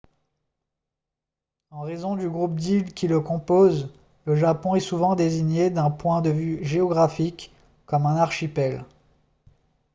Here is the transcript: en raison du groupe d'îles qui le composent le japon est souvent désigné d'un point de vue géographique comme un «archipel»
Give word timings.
en 1.69 1.81
raison 1.81 2.15
du 2.15 2.27
groupe 2.27 2.55
d'îles 2.55 2.91
qui 2.91 3.07
le 3.07 3.21
composent 3.21 3.93
le 4.25 4.35
japon 4.35 4.73
est 4.73 4.79
souvent 4.79 5.13
désigné 5.13 5.69
d'un 5.69 5.91
point 5.91 6.21
de 6.21 6.31
vue 6.31 6.65
géographique 6.65 7.53
comme 7.85 8.07
un 8.07 8.15
«archipel» 8.15 8.83